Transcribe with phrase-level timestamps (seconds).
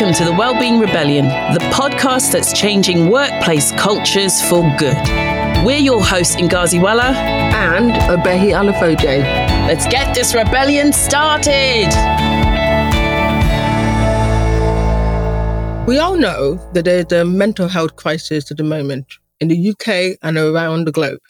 [0.00, 4.96] Welcome to the Wellbeing Rebellion, the podcast that's changing workplace cultures for good.
[5.62, 9.22] We're your hosts, Ngozi Wella and Obehi Alafoje.
[9.68, 11.88] Let's get this rebellion started.
[15.86, 19.04] We all know that there's a mental health crisis at the moment
[19.38, 21.20] in the UK and around the globe.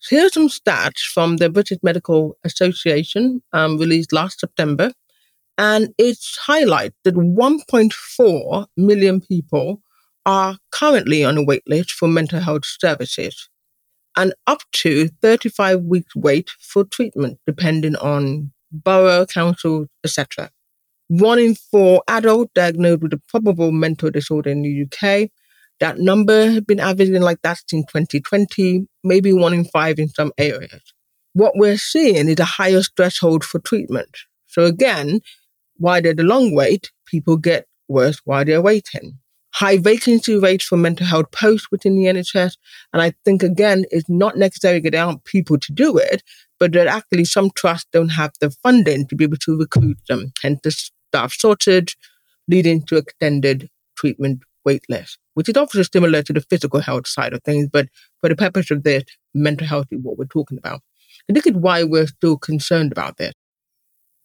[0.00, 4.90] So here's some stats from the British Medical Association um, released last September
[5.58, 9.82] and it's highlighted that 1.4 million people
[10.24, 13.48] are currently on a wait list for mental health services
[14.16, 20.50] and up to 35 weeks wait for treatment, depending on borough, council, etc.
[21.08, 25.30] One in four adults diagnosed with a probable mental disorder in the UK.
[25.80, 30.32] That number has been averaging like that since 2020, maybe one in five in some
[30.38, 30.82] areas.
[31.32, 34.16] What we're seeing is a higher threshold for treatment.
[34.46, 35.20] So again,
[35.76, 39.18] while there's a long wait, people get worse while they're waiting.
[39.54, 42.56] High vacancy rates for mental health posts within the NHS.
[42.92, 46.22] And I think, again, it's not necessarily that there aren't people to do it,
[46.58, 50.32] but that actually some trusts don't have the funding to be able to recruit them.
[50.42, 51.96] Hence the staff shortage,
[52.48, 57.32] leading to extended treatment wait lists, which is obviously similar to the physical health side
[57.32, 57.68] of things.
[57.70, 57.88] But
[58.20, 60.80] for the purpose of this, mental health is what we're talking about.
[61.28, 63.32] And this is why we're still concerned about this.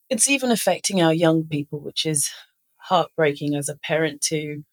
[0.10, 2.30] It's even affecting our young people, which is
[2.78, 4.64] heartbreaking as a parent to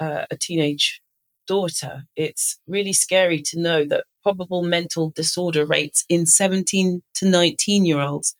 [0.00, 1.02] uh, a teenage
[1.46, 2.04] daughter.
[2.14, 8.00] It's really scary to know that probable mental disorder rates in 17 to 19 year
[8.00, 8.36] olds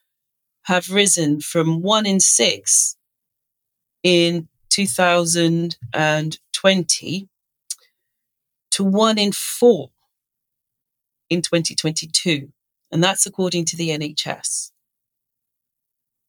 [0.66, 2.96] have risen from one in six
[4.04, 7.28] in 2020
[8.70, 9.90] to one in four
[11.28, 12.52] in 2022.
[12.90, 14.71] And that's according to the NHS.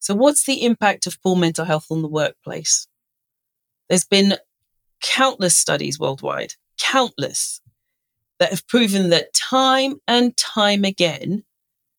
[0.03, 2.87] So, what's the impact of poor mental health on the workplace?
[3.87, 4.35] There's been
[5.01, 7.61] countless studies worldwide, countless,
[8.37, 11.45] that have proven that time and time again,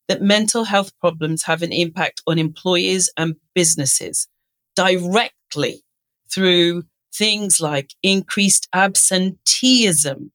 [0.08, 4.28] that mental health problems have an impact on employers and businesses
[4.76, 5.82] directly
[6.30, 6.82] through
[7.14, 10.30] things like increased absenteeism,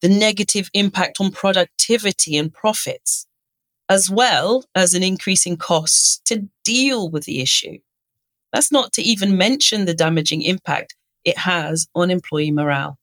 [0.00, 3.28] the negative impact on productivity and profits,
[3.88, 7.78] as well as an increase in costs to deal with the issue.
[8.52, 10.94] That's not to even mention the damaging impact
[11.24, 12.98] it has on employee morale.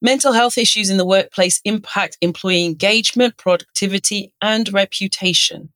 [0.00, 5.72] Mental health issues in the workplace impact employee engagement, productivity, and reputation.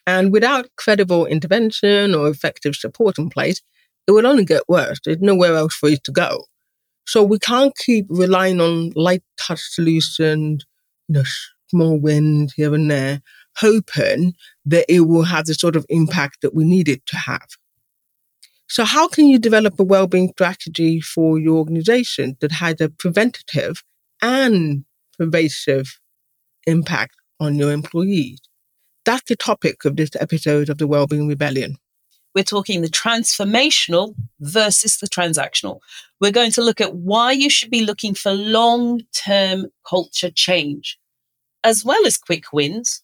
[0.06, 3.60] and without credible intervention or effective support in place,
[4.06, 4.98] it will only get worse.
[5.04, 6.44] There's nowhere else for it to go.
[7.06, 10.64] So we can't keep relying on light touch solutions,
[11.08, 11.24] you know,
[11.68, 13.20] small wins here and there,
[13.56, 14.34] hoping
[14.64, 17.46] that it will have the sort of impact that we need it to have.
[18.68, 23.84] So, how can you develop a well-being strategy for your organization that has a preventative
[24.22, 24.84] and
[25.18, 26.00] pervasive
[26.66, 28.40] impact on your employees?
[29.04, 31.76] That's the topic of this episode of the Wellbeing Rebellion.
[32.34, 35.78] We're talking the transformational versus the transactional.
[36.20, 40.98] We're going to look at why you should be looking for long term culture change,
[41.62, 43.03] as well as quick wins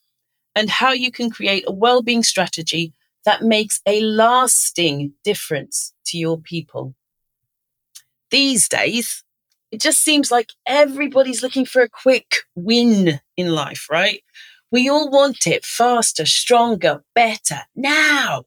[0.54, 2.92] and how you can create a well-being strategy
[3.24, 6.94] that makes a lasting difference to your people.
[8.30, 9.24] These days,
[9.70, 14.22] it just seems like everybody's looking for a quick win in life, right?
[14.72, 18.44] We all want it faster, stronger, better now.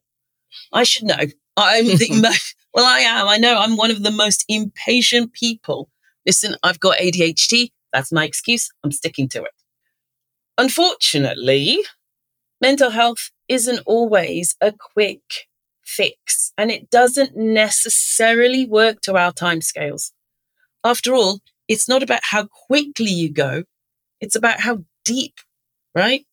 [0.72, 1.18] I should know.
[1.58, 3.28] I'm the most, well, I am.
[3.28, 5.90] I know I'm one of the most impatient people.
[6.26, 7.72] Listen, I've got ADHD.
[7.92, 8.70] That's my excuse.
[8.84, 9.52] I'm sticking to it.
[10.58, 11.80] Unfortunately,
[12.62, 15.48] mental health isn't always a quick
[15.84, 20.12] fix and it doesn't necessarily work to our timescales.
[20.84, 23.64] after all, it's not about how quickly you go,
[24.20, 25.36] it's about how deep,
[25.96, 26.26] right?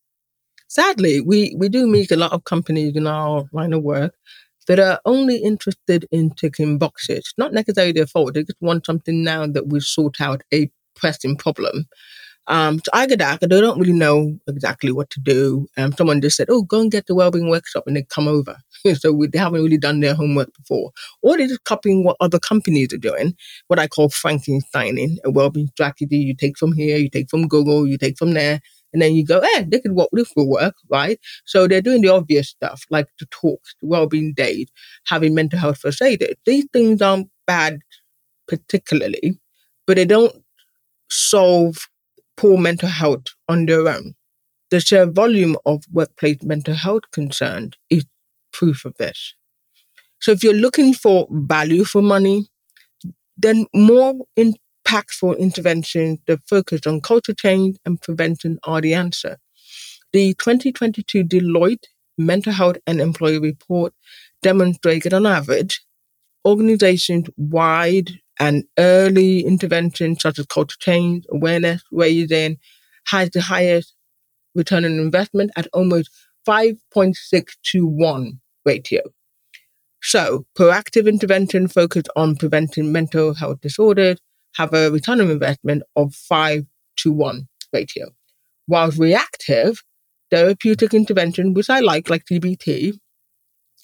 [0.69, 4.15] Sadly, we, we do meet a lot of companies in our line of work
[4.69, 7.33] that are only interested in ticking boxes.
[7.37, 8.35] Not necessarily their fault.
[8.35, 11.89] They just want something now that will sort out a pressing problem.
[12.50, 15.69] Um, so I get that, they don't really know exactly what to do.
[15.76, 18.56] Um, someone just said, "Oh, go and get the wellbeing workshop," and they come over.
[18.99, 20.91] so we, they haven't really done their homework before,
[21.23, 23.37] or they're just copying what other companies are doing.
[23.69, 26.17] What I call Frankensteining a wellbeing strategy.
[26.19, 28.61] You take from here, you take from Google, you take from there,
[28.93, 32.02] and then you go, "Eh, this is what this will work, right?" So they're doing
[32.02, 34.67] the obvious stuff like the talks, the wellbeing days,
[35.06, 36.26] having mental health first aid.
[36.47, 37.79] These things aren't bad,
[38.49, 39.38] particularly,
[39.87, 40.35] but they don't
[41.11, 41.79] solve
[42.41, 44.15] poor mental health on their own.
[44.71, 48.07] The sheer volume of workplace mental health concerns is
[48.51, 49.35] proof of this.
[50.23, 52.49] So if you're looking for value for money,
[53.37, 59.37] then more impactful interventions that focus on culture change and prevention are the answer.
[60.15, 61.85] The 2022 Deloitte
[62.17, 63.93] Mental Health and Employee Report
[64.43, 65.83] demonstrated on average
[66.47, 72.59] organizations wide and early intervention such as culture change, awareness raising
[73.07, 73.95] has the highest
[74.55, 76.11] return on investment at almost
[76.49, 77.17] 5.6
[77.73, 79.03] to 1 ratio.
[80.03, 84.19] So, proactive intervention focused on preventing mental health disorders
[84.57, 86.65] have a return on investment of 5
[86.99, 88.09] to 1 ratio.
[88.67, 89.83] Whilst reactive
[90.31, 92.99] therapeutic intervention, which I like, like CBT,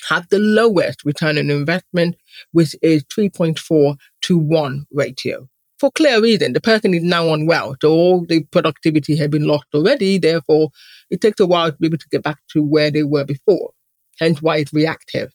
[0.09, 2.17] have the lowest return on investment,
[2.53, 5.49] which is 3.4 to 1 ratio.
[5.79, 9.67] For clear reason, the person is now unwell, so all the productivity had been lost
[9.75, 10.17] already.
[10.17, 10.71] Therefore,
[11.11, 13.73] it takes a while to be able to get back to where they were before,
[14.19, 15.33] hence why it's reactive.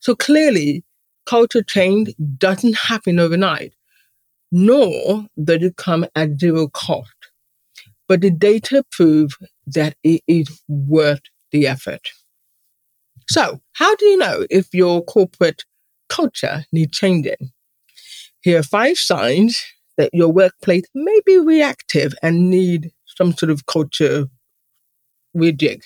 [0.00, 0.84] So clearly,
[1.26, 3.74] culture change doesn't happen overnight,
[4.50, 7.10] nor does it come at zero cost.
[8.08, 9.36] But the data prove
[9.66, 11.22] that it is worth
[11.52, 12.08] the effort.
[13.28, 15.64] So, how do you know if your corporate
[16.08, 17.52] culture needs changing?
[18.42, 19.62] Here are five signs
[19.96, 24.26] that your workplace may be reactive and need some sort of culture
[25.36, 25.82] rejig.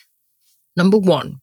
[0.76, 1.40] Number one,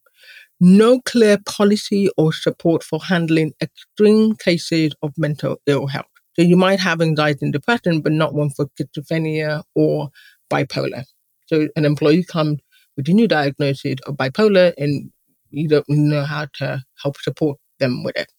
[0.59, 6.05] no clear policy or support for handling extreme cases of mental ill health.
[6.35, 10.09] So you might have anxiety and depression, but not one for schizophrenia or
[10.51, 11.05] bipolar.
[11.47, 12.59] So an employee comes
[12.97, 15.11] with a new diagnosis of bipolar and
[15.49, 18.31] you don't know how to help support them with it.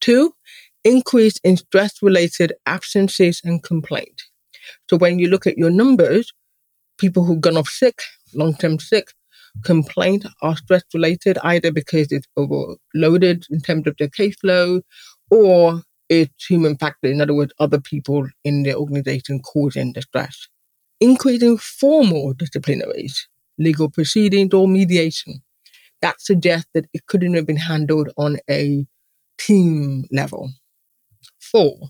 [0.00, 0.32] Two,
[0.84, 4.22] increase in stress related absences and complaint.
[4.88, 6.32] So when you look at your numbers,
[6.98, 8.02] people who've gone off sick,
[8.34, 9.12] long term sick,
[9.64, 14.82] complaint are stress related either because it's overloaded in terms of their caseload
[15.30, 20.48] or it's human factor, in other words, other people in the organization causing the stress.
[21.00, 23.26] Increasing formal disciplinaries,
[23.58, 25.42] legal proceedings, or mediation
[26.02, 28.86] that suggests that it couldn't have been handled on a
[29.38, 30.50] team level.
[31.40, 31.88] Four,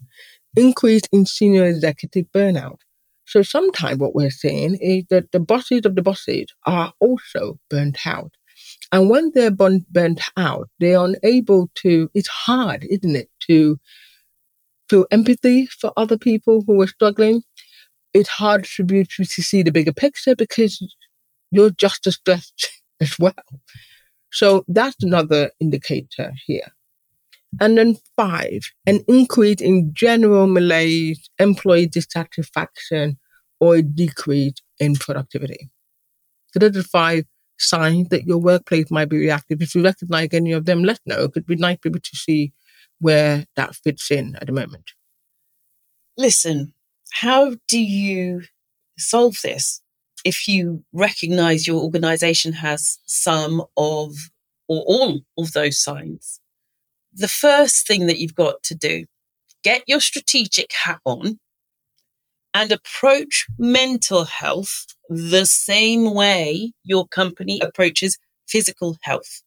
[0.56, 2.78] increase in senior executive burnout.
[3.26, 8.06] So sometimes what we're seeing is that the bosses of the bosses are also burnt
[8.06, 8.32] out.
[8.92, 13.78] And when they're burnt out, they're unable to, it's hard, isn't it, to
[14.88, 17.42] feel empathy for other people who are struggling.
[18.14, 20.80] It's hard for you to see the bigger picture because
[21.50, 23.34] you're just as stressed as well.
[24.36, 26.70] So that's another indicator here.
[27.58, 33.16] And then five, an increase in general malaise, employee dissatisfaction,
[33.60, 35.70] or a decrease in productivity.
[36.52, 37.24] So those are five
[37.58, 39.62] signs that your workplace might be reactive.
[39.62, 41.24] If you recognize any of them, let us know.
[41.24, 42.52] It could be nice be able to see
[43.00, 44.90] where that fits in at the moment.
[46.18, 46.74] Listen,
[47.10, 48.42] how do you
[48.98, 49.80] solve this?
[50.26, 54.16] If you recognize your organization has some of
[54.66, 56.40] or all of those signs,
[57.14, 59.04] the first thing that you've got to do,
[59.62, 61.38] get your strategic hat on
[62.52, 68.18] and approach mental health the same way your company approaches
[68.48, 69.42] physical health.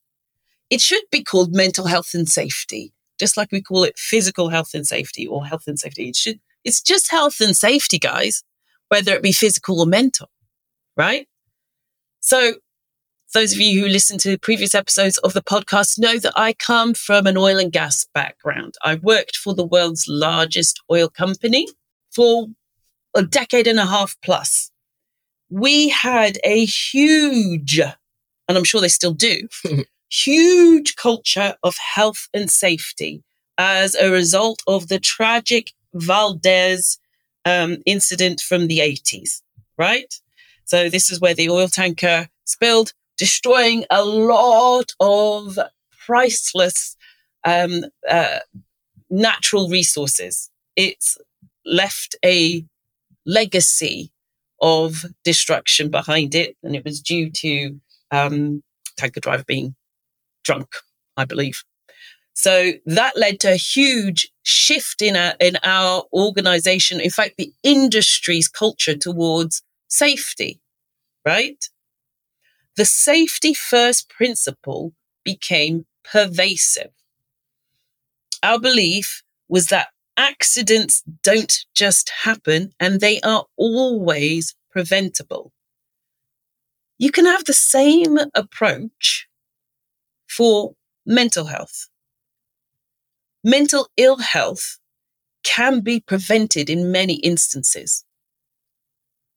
[0.69, 4.69] It should be called mental health and safety, just like we call it physical health
[4.73, 6.07] and safety or health and safety.
[6.07, 8.43] It should, it's just health and safety, guys,
[8.87, 10.29] whether it be physical or mental
[10.99, 11.27] right?
[12.19, 12.55] So,
[13.33, 16.93] those of you who listen to previous episodes of the podcast know that I come
[16.93, 18.73] from an oil and gas background.
[18.83, 21.67] I worked for the world's largest oil company
[22.11, 22.47] for
[23.15, 24.71] a decade and a half plus.
[25.49, 29.47] We had a huge, and I'm sure they still do,
[30.09, 33.23] huge culture of health and safety
[33.57, 36.99] as a result of the tragic Valdez
[37.45, 39.41] um, incident from the 80s,
[39.77, 40.13] right?
[40.69, 45.57] So this is where the oil tanker spilled, destroying a lot of
[46.05, 46.95] priceless
[47.43, 48.39] um, uh,
[49.09, 50.51] natural resources.
[50.75, 51.17] It's
[51.65, 52.63] left a
[53.25, 54.11] legacy
[54.61, 57.79] of destruction behind it, and it was due to
[58.11, 58.61] um,
[58.95, 59.75] tanker driver being
[60.43, 60.67] drunk,
[61.17, 61.63] I believe.
[62.33, 67.01] So that led to a huge shift in our, in our organization.
[67.01, 70.61] In fact, the industry's culture towards safety,
[71.25, 71.63] right?
[72.77, 74.93] The safety first principle
[75.23, 76.91] became pervasive.
[78.41, 85.51] Our belief was that accidents don't just happen and they are always preventable.
[86.97, 89.27] You can have the same approach
[90.27, 91.89] for mental health
[93.43, 94.79] mental ill health
[95.43, 98.03] can be prevented in many instances.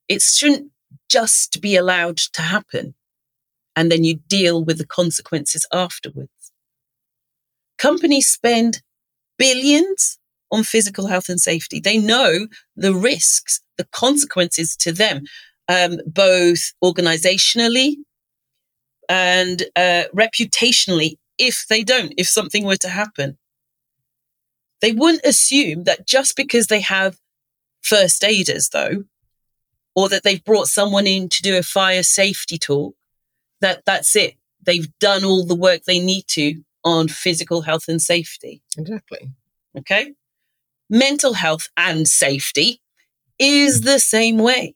[0.07, 0.71] It shouldn't
[1.09, 2.95] just be allowed to happen
[3.75, 6.51] and then you deal with the consequences afterwards.
[7.77, 8.81] Companies spend
[9.37, 10.19] billions
[10.51, 11.79] on physical health and safety.
[11.79, 15.23] They know the risks, the consequences to them,
[15.67, 17.95] um, both organizationally
[19.09, 23.37] and uh, reputationally, if they don't, if something were to happen.
[24.81, 27.17] They wouldn't assume that just because they have
[27.81, 29.05] first aiders, though,
[29.95, 32.95] or that they've brought someone in to do a fire safety talk,
[33.61, 34.35] that that's it.
[34.61, 38.61] They've done all the work they need to on physical health and safety.
[38.77, 39.31] Exactly.
[39.77, 40.13] Okay.
[40.89, 42.81] Mental health and safety
[43.39, 44.75] is the same way.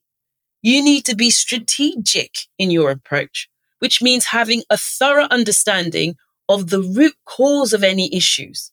[0.62, 6.16] You need to be strategic in your approach, which means having a thorough understanding
[6.50, 8.72] of the root cause of any issues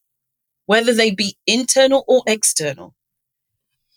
[0.66, 2.94] whether they be internal or external,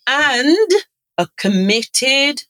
[0.06, 0.70] and
[1.18, 2.44] a committed,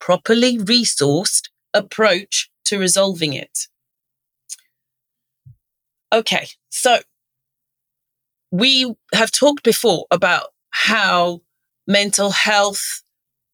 [0.00, 3.66] properly resourced approach to resolving it.
[6.12, 7.00] Okay, so
[8.52, 11.40] we have talked before about how
[11.88, 13.02] mental health,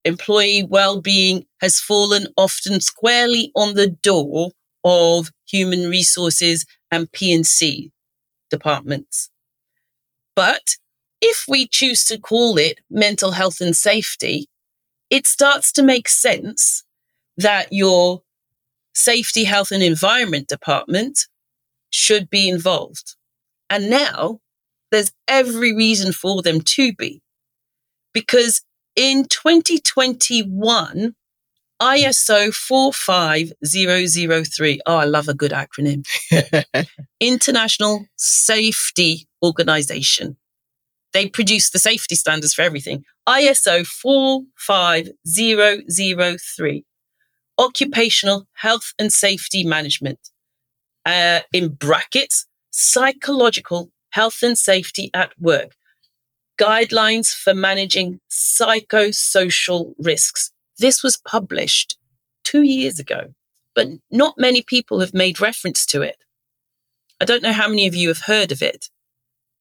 [0.05, 4.51] employee well-being has fallen often squarely on the door
[4.85, 7.91] of human resources and P&C
[8.51, 9.31] departments.
[10.37, 10.77] But
[11.23, 14.50] if we choose to call it mental health and safety,
[15.11, 16.85] it starts to make sense
[17.37, 18.23] that your
[18.95, 21.27] safety, health and environment department
[21.91, 23.17] should be involved.
[23.69, 24.41] And now
[24.91, 27.23] there's every reason for them to be.
[28.13, 28.63] Because
[28.97, 31.15] in 2021,
[31.81, 36.05] ISO 45003, oh, I love a good acronym,
[37.21, 40.37] International Safety Organization.
[41.13, 43.05] They produce the safety standards for everything.
[43.29, 46.85] ISO 45003,
[47.59, 50.31] Occupational Health and Safety Management.
[51.05, 55.73] Uh, in brackets, psychological health and safety at work.
[56.61, 60.53] Guidelines for managing psychosocial risks.
[60.79, 61.97] This was published
[62.45, 63.33] two years ago,
[63.75, 66.17] but not many people have made reference to it.
[67.21, 68.89] I don't know how many of you have heard of it.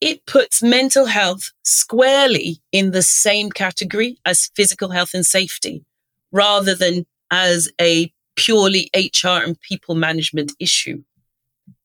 [0.01, 5.83] It puts mental health squarely in the same category as physical health and safety
[6.31, 11.03] rather than as a purely HR and people management issue.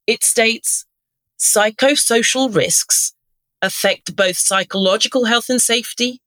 [0.06, 0.86] It states
[1.38, 3.14] psychosocial risks
[3.60, 6.20] affect both psychological health and safety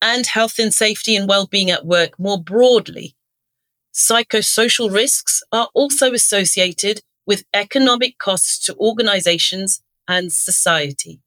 [0.00, 3.16] and health and safety and well-being at work more broadly.
[3.92, 11.20] Psychosocial risks are also associated with economic costs to organizations and society.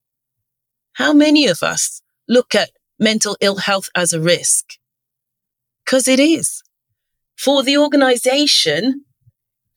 [0.98, 4.80] How many of us look at mental ill health as a risk?
[5.86, 6.64] Because it is.
[7.38, 9.06] For the organization,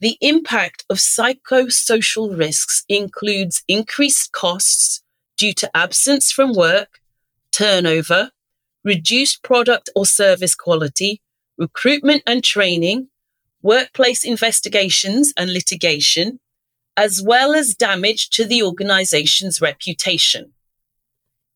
[0.00, 5.02] the impact of psychosocial risks includes increased costs
[5.36, 7.02] due to absence from work,
[7.52, 8.30] turnover,
[8.82, 11.20] reduced product or service quality,
[11.58, 13.08] recruitment and training,
[13.60, 16.40] workplace investigations and litigation,
[16.96, 20.54] as well as damage to the organization's reputation.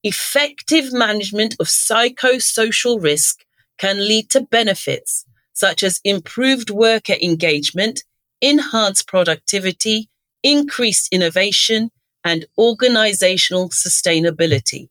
[0.04, 3.44] Effective management of psychosocial risk
[3.78, 8.04] can lead to benefits such as improved worker engagement,
[8.40, 10.10] enhanced productivity,
[10.42, 11.90] increased innovation,
[12.24, 14.88] and organizational sustainability.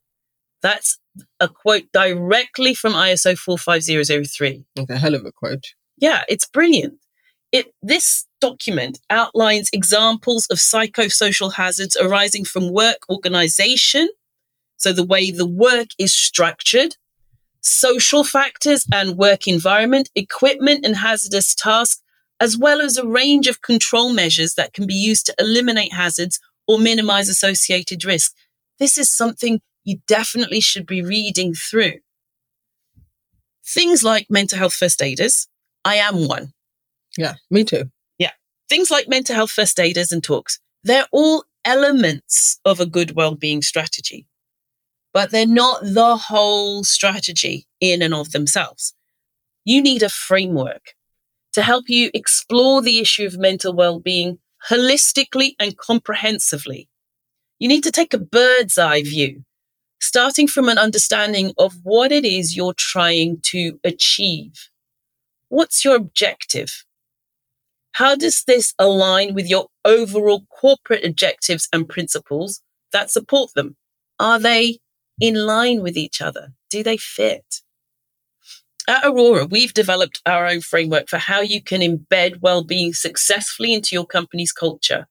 [0.61, 0.97] That's
[1.39, 4.65] a quote directly from ISO 45003.
[4.79, 5.73] Okay, hell of a quote.
[5.97, 6.95] Yeah, it's brilliant.
[7.51, 14.09] It, this document outlines examples of psychosocial hazards arising from work organization.
[14.83, 16.97] So the way the work is structured,
[17.61, 22.01] social factors and work environment, equipment and hazardous tasks,
[22.41, 26.37] as well as a range of control measures that can be used to eliminate hazards
[26.67, 28.33] or minimize associated risk.
[28.77, 31.99] This is something you definitely should be reading through.
[33.65, 35.47] Things like mental health first aiders.
[35.85, 36.51] I am one.
[37.17, 37.89] Yeah, me too.
[38.17, 38.31] Yeah.
[38.67, 40.59] Things like mental health first aiders and talks.
[40.83, 44.27] They're all elements of a good well-being strategy,
[45.13, 48.93] but they're not the whole strategy in and of themselves.
[49.63, 50.95] You need a framework
[51.53, 54.39] to help you explore the issue of mental well-being
[54.69, 56.89] holistically and comprehensively.
[57.59, 59.43] You need to take a bird's eye view,
[60.01, 64.69] starting from an understanding of what it is you're trying to achieve.
[65.49, 66.83] What's your objective?
[67.93, 73.77] How does this align with your overall corporate objectives and principles that support them?
[74.19, 74.79] Are they
[75.23, 76.51] in line with each other?
[76.69, 77.61] Do they fit?
[78.89, 83.95] At Aurora, we've developed our own framework for how you can embed well-being successfully into
[83.95, 85.07] your company's culture.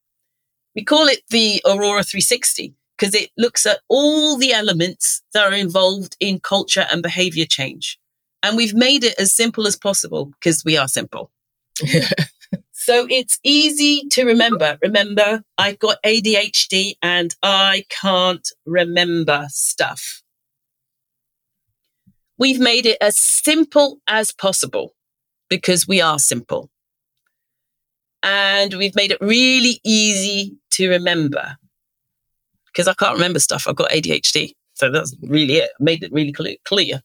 [0.75, 5.55] We call it the Aurora 360 because it looks at all the elements that are
[5.55, 7.99] involved in culture and behavior change.
[8.43, 11.31] And we've made it as simple as possible because we are simple.
[12.85, 14.77] So it's easy to remember.
[14.83, 20.23] Remember, I've got ADHD and I can't remember stuff.
[22.39, 24.95] We've made it as simple as possible
[25.49, 26.71] because we are simple.
[28.25, 31.57] And we've made it really easy to remember
[32.67, 33.69] because I can't remember stuff.
[33.69, 34.55] I've got ADHD.
[34.75, 35.71] So that's really it.
[35.79, 36.33] Made it really
[36.65, 37.01] clear.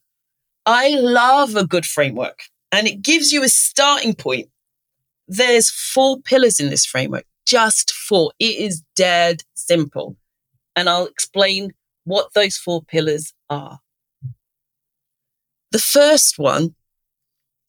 [0.65, 4.49] I love a good framework and it gives you a starting point.
[5.27, 8.31] There's four pillars in this framework, just four.
[8.39, 10.15] It is dead simple.
[10.75, 11.71] And I'll explain
[12.05, 13.79] what those four pillars are.
[15.71, 16.75] The first one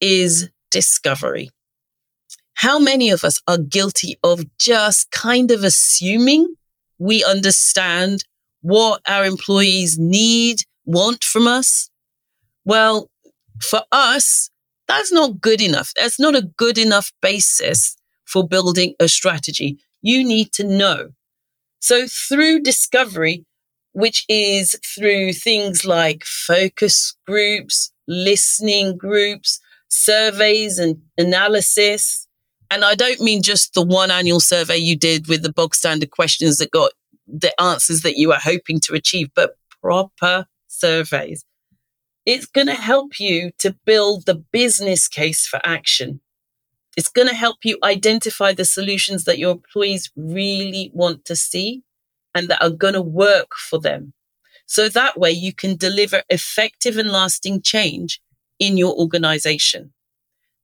[0.01, 1.51] is discovery.
[2.55, 6.55] How many of us are guilty of just kind of assuming
[6.99, 8.25] we understand
[8.61, 11.91] what our employees need, want from us?
[12.65, 13.11] Well,
[13.61, 14.51] for us,
[14.89, 15.93] that's not good enough.
[15.97, 19.79] That's not a good enough basis for building a strategy.
[20.03, 21.11] You need to know.
[21.81, 23.45] So through discovery,
[23.93, 32.27] which is through things like focus groups, listening groups, surveys and analysis.
[32.71, 36.11] And I don't mean just the one annual survey you did with the bog standard
[36.11, 36.93] questions that got
[37.27, 41.45] the answers that you were hoping to achieve, but proper surveys
[42.29, 46.21] it's going to help you to build the business case for action.
[46.95, 51.85] It's going to help you identify the solutions that your employees really want to see
[52.35, 54.13] and that are going to work for them.
[54.67, 58.21] So that way you can deliver effective and lasting change
[58.59, 59.95] in your organization.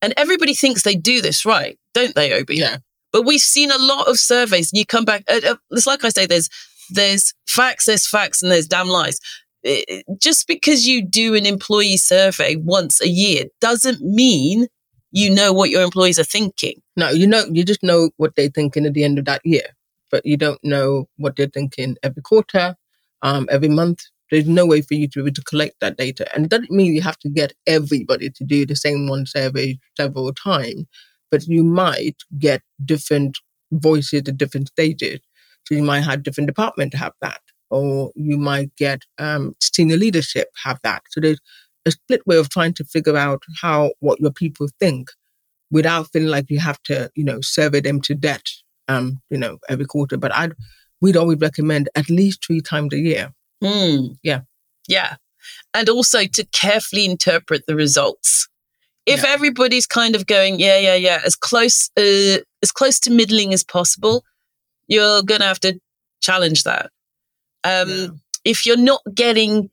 [0.03, 2.57] And everybody thinks they do this right, don't they, Obi?
[2.57, 2.79] Yeah.
[3.11, 6.05] But we've seen a lot of surveys and you come back, uh, uh, it's like
[6.05, 6.51] I say, there's,
[6.91, 9.19] there's facts, there's facts and there's damn lies
[10.19, 14.67] just because you do an employee survey once a year doesn't mean
[15.11, 16.83] you know what your employees are thinking.
[16.97, 19.69] No, you know, you just know what they're thinking at the end of that year,
[20.11, 22.75] but you don't know what they're thinking every quarter,
[23.23, 24.01] um, every month.
[24.31, 26.27] There's no way for you to be able to collect that data.
[26.35, 29.79] And it doesn't mean you have to get everybody to do the same one survey
[29.97, 30.85] several times,
[31.31, 33.39] but you might get different
[33.71, 35.21] voices at different stages.
[35.69, 37.41] So you might have different departments have that
[37.75, 41.03] or you might get um, senior leadership have that.
[41.11, 41.41] So there's
[41.85, 45.11] a split way of trying to figure out how what your people think
[45.73, 48.43] without feeling like you have to, you know, survey them to death,
[48.87, 50.17] um, you know, every quarter.
[50.17, 50.53] But I'd
[51.01, 53.33] we'd always recommend at least three times a year.
[53.63, 54.17] Mm.
[54.23, 54.43] Yeah.
[54.87, 55.17] Yeah.
[55.75, 58.49] And also to carefully interpret the results.
[59.05, 59.31] If yeah.
[59.31, 63.65] everybody's kind of going, yeah, yeah, yeah, as close uh, as close to middling as
[63.65, 64.25] possible,
[64.87, 65.79] you're gonna have to
[66.23, 66.91] challenge that.
[67.65, 68.07] Um, yeah.
[68.45, 69.71] If you're not getting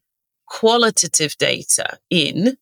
[0.47, 2.58] qualitative data in,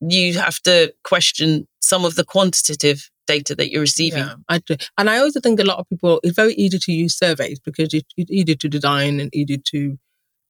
[0.00, 4.20] you have to question some of the quantitative data that you're receiving.
[4.20, 4.76] Yeah, I do.
[4.96, 7.92] And I also think a lot of people, it's very easy to use surveys because
[7.92, 9.98] it's easy to design and easy to,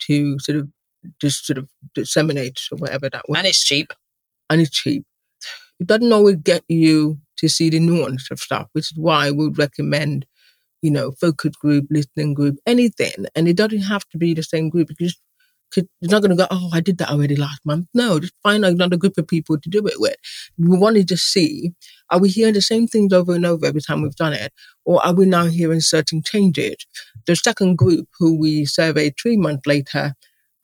[0.06, 0.68] to sort of
[1.20, 3.38] just sort of disseminate or whatever that was.
[3.38, 3.92] And it's cheap.
[4.50, 5.04] And it's cheap.
[5.80, 9.30] It doesn't always get you to see the nuance of stuff, which is why I
[9.30, 10.26] would recommend
[10.82, 13.26] you know, focus group, listening group, anything.
[13.34, 15.18] And it doesn't have to be the same group because
[15.76, 17.88] you're not going to go, oh, I did that already last month.
[17.92, 20.16] No, just find another group of people to do it with.
[20.56, 21.72] We want to just see,
[22.10, 24.52] are we hearing the same things over and over every time we've done it?
[24.84, 26.76] Or are we now hearing certain changes?
[27.26, 30.14] The second group who we surveyed three months later,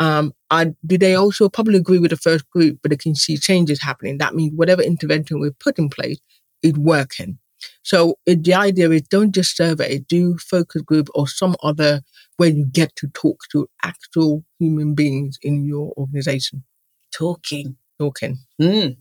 [0.01, 3.37] Um, I, do they also probably agree with the first group, but they can see
[3.37, 4.19] changes happening?
[4.19, 6.19] That means whatever intervention we put in place
[6.63, 7.39] is working.
[7.83, 12.03] So it, the idea is don't just survey, do focus group or some other
[12.37, 16.65] where you get to talk to actual human beings in your organization.
[17.13, 17.77] Talking.
[17.99, 18.39] Talking.
[18.61, 18.97] Mm.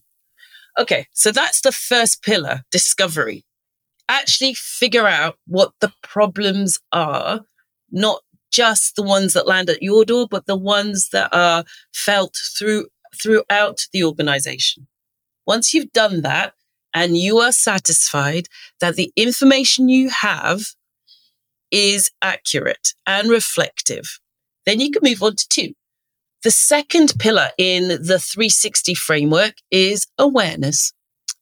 [0.78, 3.46] Okay, so that's the first pillar discovery.
[4.10, 7.42] Actually, figure out what the problems are,
[7.92, 8.22] not
[8.52, 12.88] just the ones that land at your door, but the ones that are felt through
[13.22, 14.88] throughout the organization.
[15.46, 16.54] Once you've done that
[16.94, 18.48] and you are satisfied
[18.80, 20.62] that the information you have
[21.72, 24.20] is accurate and reflective,
[24.66, 25.74] then you can move on to two.
[26.44, 30.94] The second pillar in the 360 framework is awareness.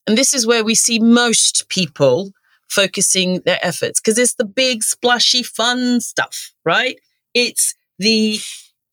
[0.07, 2.31] And this is where we see most people
[2.69, 6.97] focusing their efforts because it's the big, splashy, fun stuff, right?
[7.33, 8.39] It's the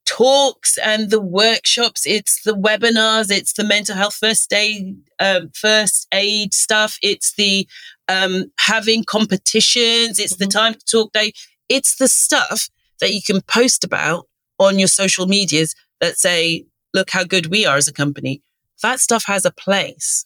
[0.08, 2.06] talks and the workshops.
[2.06, 3.30] It's the webinars.
[3.30, 6.98] It's the mental health first aid, um, first aid stuff.
[7.02, 7.68] It's the
[8.08, 10.18] um, having competitions.
[10.18, 10.44] It's mm-hmm.
[10.44, 11.32] the time to talk day.
[11.68, 12.68] It's the stuff
[13.00, 14.26] that you can post about
[14.58, 18.42] on your social medias that say, look how good we are as a company.
[18.82, 20.24] That stuff has a place.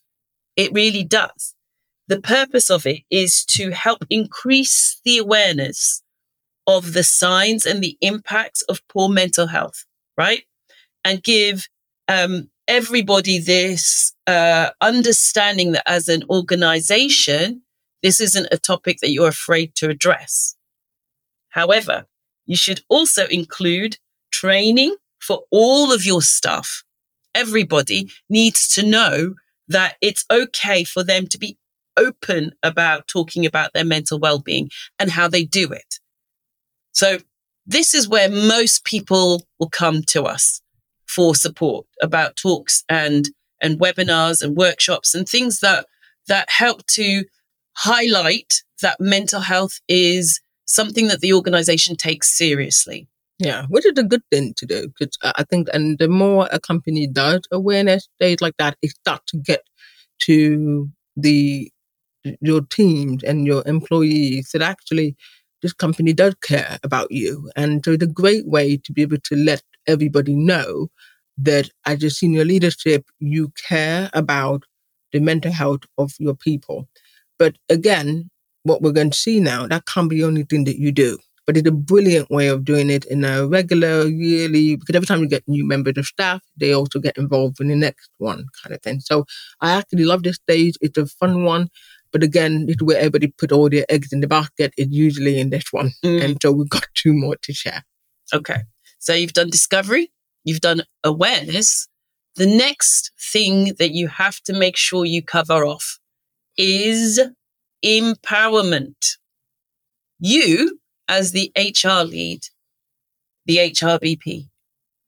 [0.54, 1.54] It really does.
[2.06, 6.01] The purpose of it is to help increase the awareness
[6.66, 9.84] of the signs and the impacts of poor mental health,
[10.16, 10.42] right?
[11.04, 11.68] And give
[12.08, 17.62] um, everybody this uh, understanding that as an organization,
[18.02, 20.56] this isn't a topic that you're afraid to address.
[21.50, 22.06] However,
[22.46, 23.98] you should also include
[24.32, 26.82] training for all of your staff.
[27.34, 29.34] Everybody needs to know
[29.68, 31.56] that it's okay for them to be
[31.96, 36.00] open about talking about their mental well-being and how they do it.
[36.92, 37.18] So
[37.66, 40.60] this is where most people will come to us
[41.06, 43.28] for support about talks and
[43.60, 45.86] and webinars and workshops and things that
[46.28, 47.24] that help to
[47.76, 53.08] highlight that mental health is something that the organization takes seriously.
[53.38, 56.60] Yeah, which is a good thing to do because I think, and the more a
[56.60, 59.62] company does awareness days like that, it starts to get
[60.20, 61.70] to the
[62.40, 65.16] your teams and your employees that actually
[65.62, 69.18] this company does care about you, and so it's a great way to be able
[69.18, 70.88] to let everybody know
[71.38, 74.64] that as a senior leadership, you care about
[75.12, 76.88] the mental health of your people.
[77.38, 78.30] But again,
[78.64, 81.18] what we're going to see now, that can't be the only thing that you do
[81.46, 85.20] but it's a brilliant way of doing it in a regular, yearly, because every time
[85.20, 88.74] you get new members of staff, they also get involved in the next one kind
[88.74, 89.00] of thing.
[89.00, 89.24] So
[89.60, 90.74] I actually love this stage.
[90.80, 91.68] It's a fun one.
[92.12, 94.72] But again, it's where everybody put all their eggs in the basket.
[94.76, 95.92] It's usually in this one.
[96.04, 96.22] Mm.
[96.22, 97.84] And so we've got two more to share.
[98.32, 98.62] Okay.
[98.98, 100.12] So you've done discovery,
[100.44, 101.88] you've done awareness.
[102.36, 105.98] The next thing that you have to make sure you cover off
[106.56, 107.20] is
[107.84, 109.16] empowerment.
[110.18, 112.40] You as the HR lead,
[113.44, 114.48] the HRBP,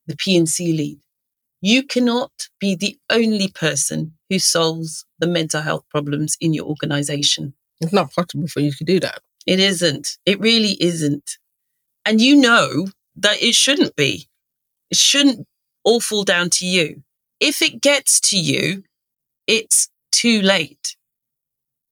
[0.07, 0.99] the P&C lead,
[1.61, 7.55] you cannot be the only person who solves the mental health problems in your organization.
[7.81, 9.21] It's not possible for you to do that.
[9.47, 10.19] It isn't.
[10.27, 11.39] It really isn't.
[12.05, 14.27] And you know that it shouldn't be.
[14.91, 15.47] It shouldn't
[15.85, 17.05] all fall down to you.
[17.39, 18.83] If it gets to you,
[19.47, 20.97] it's too late.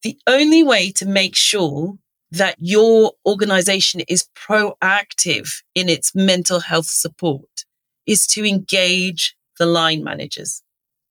[0.02, 1.98] The only way to make sure
[2.32, 7.64] that your organization is proactive in its mental health support
[8.04, 10.62] is to engage the line managers,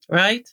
[0.10, 0.50] right?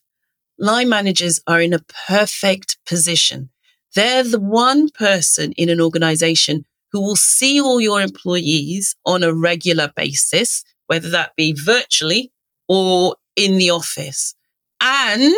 [0.59, 3.51] Line managers are in a perfect position.
[3.95, 9.33] They're the one person in an organization who will see all your employees on a
[9.33, 12.33] regular basis, whether that be virtually
[12.67, 14.35] or in the office,
[14.81, 15.35] and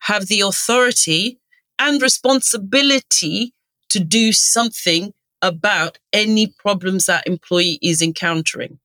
[0.00, 1.38] have the authority
[1.78, 3.52] and responsibility
[3.90, 8.78] to do something about any problems that employee is encountering.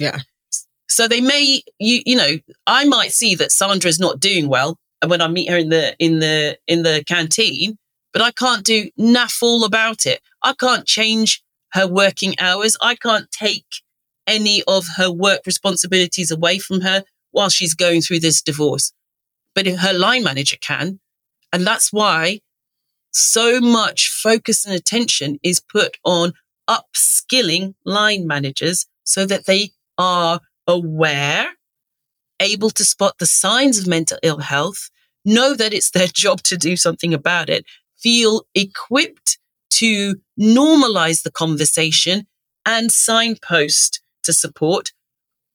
[0.00, 0.20] Yeah.
[0.88, 4.78] So they may, you, you know, I might see that Sandra is not doing well
[5.06, 7.78] when I meet her in the, in the, in the canteen,
[8.12, 10.20] but I can't do naff all about it.
[10.42, 12.76] I can't change her working hours.
[12.80, 13.66] I can't take
[14.26, 18.92] any of her work responsibilities away from her while she's going through this divorce.
[19.54, 21.00] But her line manager can.
[21.52, 22.40] And that's why
[23.10, 26.32] so much focus and attention is put on
[26.68, 31.48] upskilling line managers so that they are aware,
[32.40, 34.90] able to spot the signs of mental ill health,
[35.24, 37.64] know that it's their job to do something about it,
[37.98, 39.38] feel equipped
[39.70, 42.26] to normalize the conversation
[42.64, 44.92] and signpost to support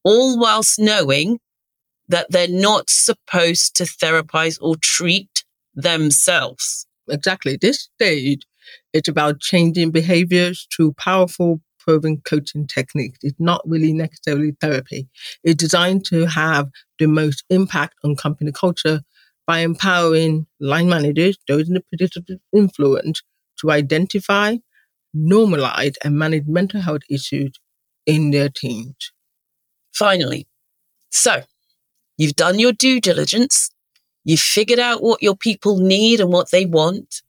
[0.03, 1.39] all whilst knowing
[2.07, 5.43] that they're not supposed to therapize or treat
[5.73, 6.85] themselves.
[7.09, 7.57] Exactly.
[7.57, 8.45] This stage,
[8.93, 13.15] it's about changing behaviors through powerful proven coaching technique.
[13.21, 15.07] It's not really necessarily therapy.
[15.43, 16.69] It's designed to have
[16.99, 19.01] the most impact on company culture
[19.45, 23.21] by empowering line managers, those in the position of influence,
[23.59, 24.57] to identify,
[25.15, 27.51] normalize, and manage mental health issues
[28.05, 29.11] in their teams.
[29.93, 30.47] Finally,
[31.09, 31.43] so
[32.17, 33.69] you've done your due diligence,
[34.23, 37.21] you've figured out what your people need and what they want,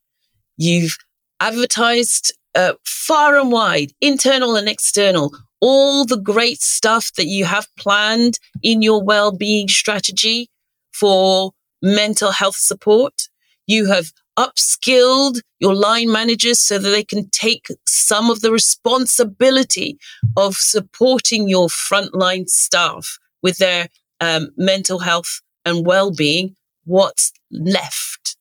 [0.56, 0.96] you've
[1.40, 7.68] advertised uh, far and wide, internal and external, all the great stuff that you have
[7.76, 10.48] planned in your well-being strategy
[10.92, 13.28] for mental health support.
[13.66, 19.98] You have upskilled your line managers so that they can take some of the responsibility
[20.36, 23.88] of supporting your frontline staff with their
[24.20, 26.56] um, mental health and well-being.
[26.84, 28.36] What's left?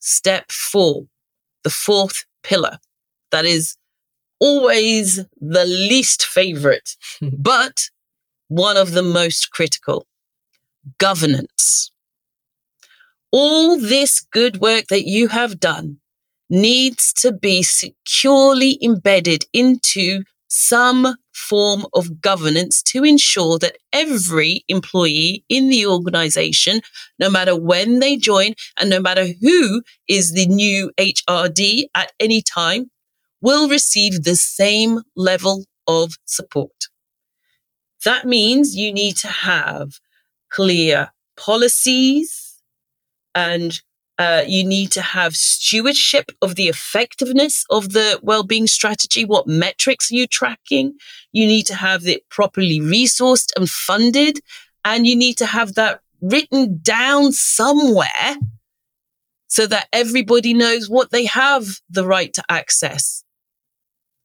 [0.00, 1.06] Step four,
[1.62, 2.78] the fourth pillar
[3.30, 3.76] that is
[4.40, 7.90] always the least favorite, but
[8.48, 10.06] one of the most critical
[10.98, 11.90] governance.
[13.32, 15.98] All this good work that you have done
[16.48, 25.44] needs to be securely embedded into some form of governance to ensure that every employee
[25.48, 26.80] in the organization,
[27.18, 32.42] no matter when they join and no matter who is the new HRD at any
[32.42, 32.90] time,
[33.46, 36.88] will receive the same level of support.
[38.04, 40.00] That means you need to have
[40.50, 42.60] clear policies
[43.36, 43.80] and
[44.18, 49.24] uh, you need to have stewardship of the effectiveness of the well-being strategy.
[49.24, 50.94] What metrics are you tracking?
[51.30, 54.40] You need to have it properly resourced and funded,
[54.84, 58.30] and you need to have that written down somewhere
[59.46, 63.22] so that everybody knows what they have the right to access.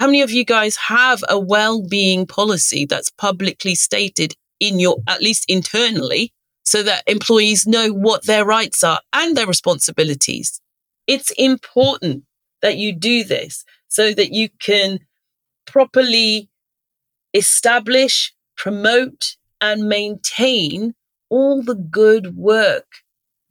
[0.02, 5.22] How many of you guys have a well-being policy that's publicly stated in your, at
[5.22, 6.34] least internally,
[6.64, 10.60] so that employees know what their rights are and their responsibilities?
[11.06, 12.24] It's important
[12.64, 15.02] that you do this so that you can
[15.68, 16.50] properly
[17.36, 20.96] establish, promote, and maintain
[21.30, 22.88] all the good work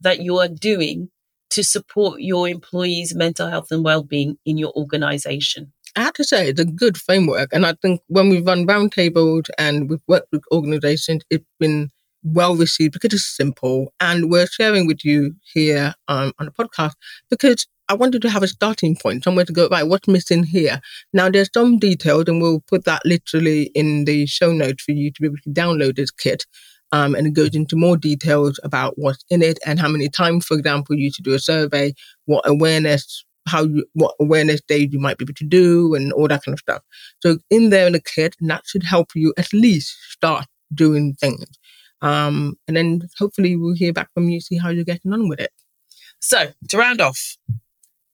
[0.01, 1.11] that you are doing
[1.51, 5.71] to support your employees' mental health and well-being in your organization.
[5.95, 7.49] I have to say, it's a good framework.
[7.51, 11.89] And I think when we've run roundtables and we've worked with organizations, it's been
[12.23, 13.93] well received because it's simple.
[13.99, 16.93] And we're sharing with you here um, on the podcast
[17.29, 20.79] because I wanted to have a starting point, somewhere to go, right, what's missing here?
[21.11, 25.11] Now, there's some details, and we'll put that literally in the show notes for you
[25.11, 26.45] to be able to download this kit.
[26.93, 30.45] Um, and it goes into more details about what's in it and how many times,
[30.45, 31.93] for example, you should do a survey,
[32.25, 36.27] what awareness how you, what awareness days you might be able to do and all
[36.27, 36.81] that kind of stuff.
[37.21, 41.13] So in there in the kit, and that should help you at least start doing
[41.15, 41.45] things.
[42.01, 45.39] Um, and then hopefully we'll hear back from you, see how you're getting on with
[45.39, 45.51] it.
[46.19, 47.37] So to round off,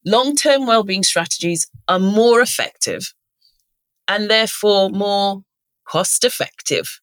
[0.06, 3.13] long-term well-being strategies are more effective
[4.08, 5.44] and therefore more
[5.88, 7.00] cost effective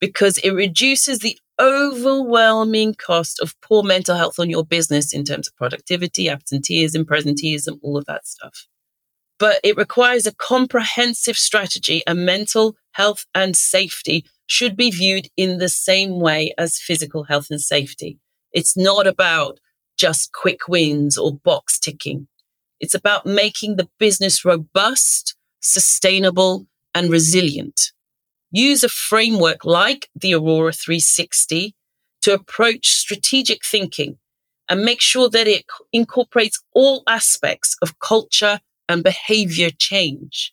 [0.00, 5.48] because it reduces the overwhelming cost of poor mental health on your business in terms
[5.48, 8.66] of productivity, absenteeism, presenteeism, all of that stuff.
[9.38, 15.58] But it requires a comprehensive strategy, and mental health and safety should be viewed in
[15.58, 18.18] the same way as physical health and safety.
[18.52, 19.60] It's not about
[19.98, 22.28] just quick wins or box ticking.
[22.80, 27.92] It's about making the business robust, sustainable, and resilient
[28.50, 31.74] use a framework like the Aurora 360
[32.22, 34.18] to approach strategic thinking
[34.68, 40.52] and make sure that it incorporates all aspects of culture and behavior change.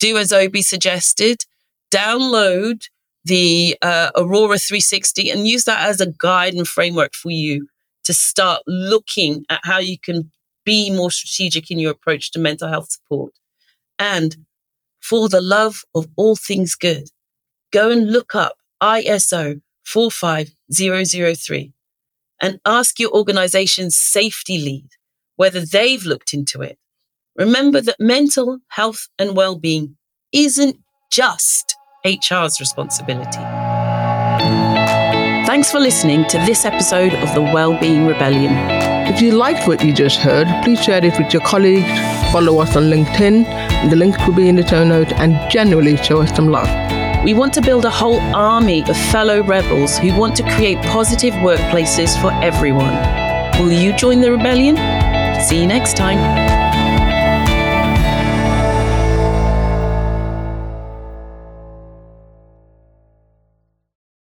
[0.00, 1.44] Do as Obi suggested,
[1.92, 2.88] download
[3.24, 7.68] the uh, Aurora 360 and use that as a guide and framework for you
[8.04, 10.30] to start looking at how you can
[10.64, 13.32] be more strategic in your approach to mental health support.
[13.98, 14.36] And
[15.04, 17.10] for the love of all things good.
[17.72, 21.72] Go and look up ISO 45003
[22.40, 24.88] and ask your organization's safety lead
[25.36, 26.78] whether they've looked into it.
[27.36, 29.96] Remember that mental health and well-being
[30.32, 30.78] isn't
[31.12, 33.42] just HR's responsibility.
[35.46, 38.93] Thanks for listening to this episode of the Wellbeing Rebellion.
[39.06, 41.86] If you liked what you just heard, please share it with your colleagues,
[42.32, 46.22] follow us on LinkedIn, the link will be in the show notes, and generally show
[46.22, 46.68] us some love.
[47.22, 51.34] We want to build a whole army of fellow rebels who want to create positive
[51.34, 52.94] workplaces for everyone.
[53.60, 54.76] Will you join the rebellion?
[55.42, 56.53] See you next time.